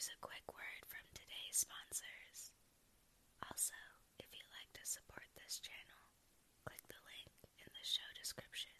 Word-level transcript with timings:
here's 0.00 0.16
a 0.16 0.24
quick 0.24 0.48
word 0.56 0.82
from 0.88 1.04
today's 1.12 1.60
sponsors. 1.60 2.40
Also, 3.44 3.76
if 4.16 4.32
you'd 4.32 4.48
like 4.48 4.72
to 4.72 4.80
support 4.88 5.28
this 5.44 5.60
channel, 5.60 6.04
click 6.64 6.80
the 6.88 6.96
link 7.04 7.28
in 7.60 7.68
the 7.68 7.84
show 7.84 8.08
description. 8.16 8.79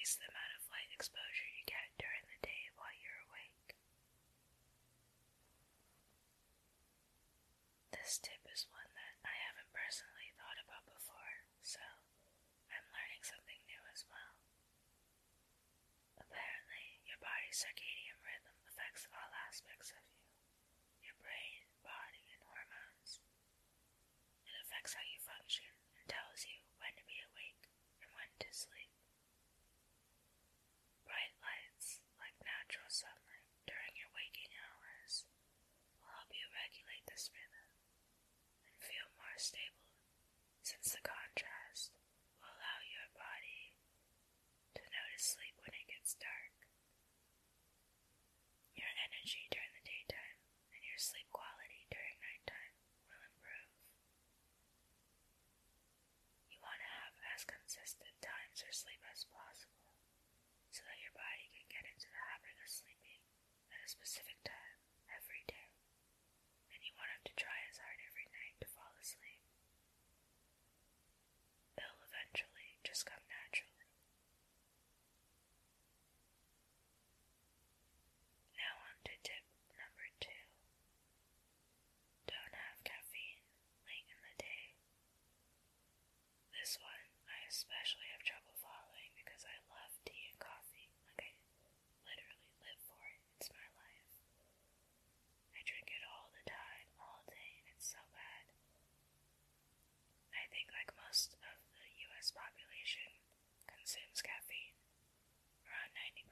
increase 0.00 0.16
the 0.16 0.32
amount 0.32 0.56
of 0.56 0.64
light 0.72 0.88
exposure 0.96 1.48
you 1.60 1.64
get 1.68 1.84
during 2.00 2.24
the 2.24 2.40
day 2.40 2.62
while 2.80 2.96
you're 3.04 3.20
awake. 3.28 3.76
This 7.92 8.16
tip 8.16 8.40
is 8.48 8.64
one 8.72 8.88
that 8.96 9.12
I 9.28 9.34
haven't 9.44 9.68
personally 9.76 10.30
thought 10.40 10.56
about 10.56 10.88
before, 10.88 11.36
so 11.60 11.84
I'm 12.72 12.86
learning 12.96 13.20
something 13.28 13.60
new 13.68 13.82
as 13.92 14.08
well. 14.08 14.34
Apparently, 16.24 16.84
your 17.04 17.20
body's 17.20 17.60
circadian 17.60 17.89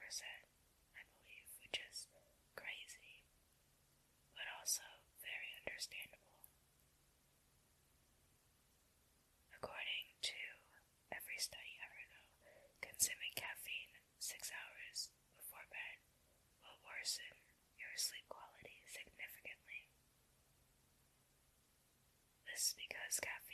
person 0.09 0.41
which 1.61 1.69
is 1.85 2.09
crazy, 2.57 3.21
but 4.33 4.41
also 4.57 4.81
very 5.21 5.53
understandable. 5.61 6.33
According 9.53 10.09
to 10.33 10.41
every 11.13 11.37
study 11.37 11.77
ever, 11.85 12.01
consuming 12.81 13.37
caffeine 13.37 13.93
six 14.17 14.49
hours 14.49 15.13
before 15.37 15.69
bed 15.69 16.01
will 16.65 16.81
worsen 16.89 17.45
your 17.77 17.93
sleep 17.93 18.25
quality 18.33 18.81
significantly. 18.89 19.93
This 22.49 22.73
because 22.73 23.21
caffeine 23.21 23.48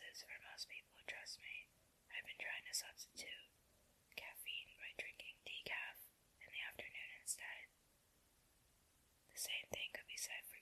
is 0.00 0.24
for 0.24 0.32
most 0.48 0.72
people, 0.72 0.96
trust 1.04 1.36
me. 1.44 1.68
I've 2.16 2.24
been 2.24 2.40
trying 2.40 2.64
to 2.64 2.72
substitute 2.72 3.44
caffeine 4.16 4.72
by 4.80 4.88
drinking 4.96 5.36
decaf 5.44 5.96
in 6.40 6.48
the 6.48 6.62
afternoon 6.64 7.12
instead. 7.20 7.68
The 9.36 9.40
same 9.52 9.68
thing 9.68 9.92
could 9.92 10.08
be 10.08 10.16
said 10.16 10.40
for 10.48 10.61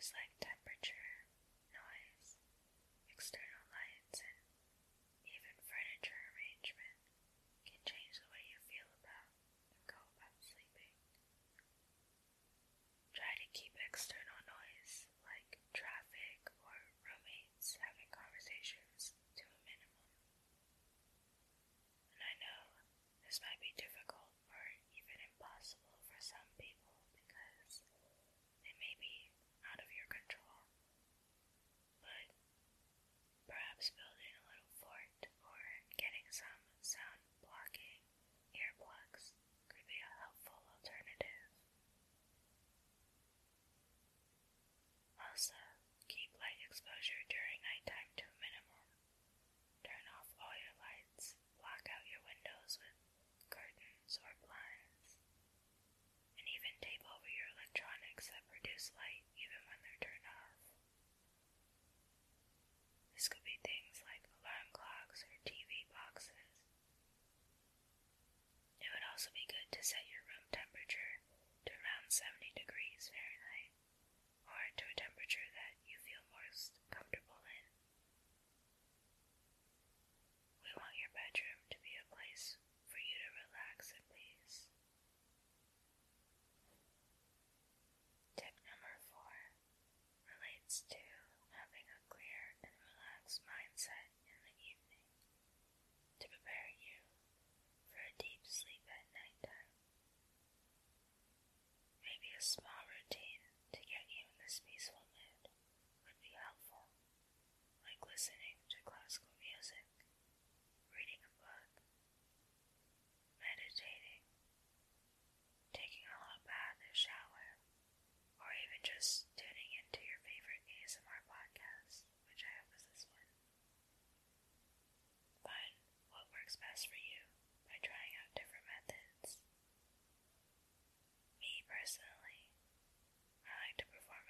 Just 0.00 0.14
like 0.16 0.39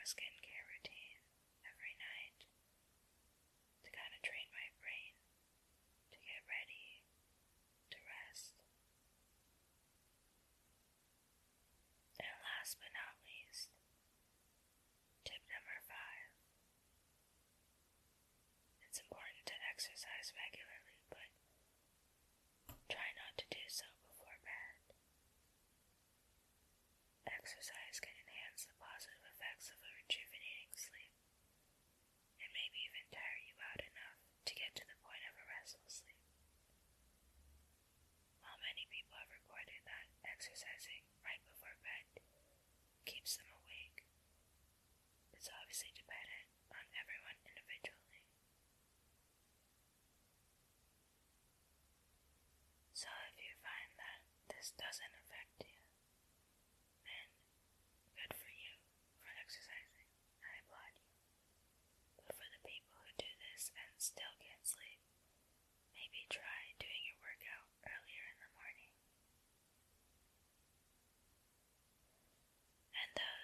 skincare 0.06 0.64
routine 0.72 1.20
every 1.68 1.94
night 2.00 2.36
to 3.84 3.88
kind 3.92 4.12
of 4.16 4.20
train 4.24 4.48
my 4.48 4.68
brain 4.80 5.14
to 6.08 6.16
get 6.24 6.40
ready 6.48 6.86
to 7.92 7.98
rest. 8.08 8.56
And 12.16 12.32
last 12.40 12.80
but 12.80 12.92
not 12.96 13.12
least, 13.28 13.68
tip 15.28 15.42
number 15.52 15.76
five 15.84 16.30
it's 18.88 19.00
important 19.04 19.44
to 19.52 19.56
exercise 19.68 20.32
regularly. 20.32 20.69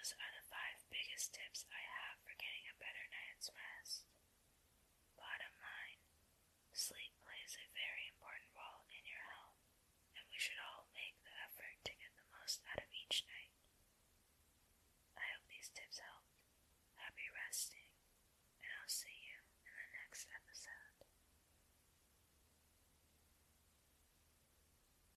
Those 0.07 0.23
are 0.23 0.39
the 0.39 0.47
five 0.47 0.79
biggest 0.87 1.35
tips 1.35 1.67
I 1.67 1.83
have 1.83 2.15
for 2.23 2.31
getting 2.39 2.63
a 2.71 2.79
better 2.79 3.03
night's 3.11 3.51
rest. 3.51 4.07
Bottom 5.19 5.53
line 5.59 6.03
sleep 6.71 7.16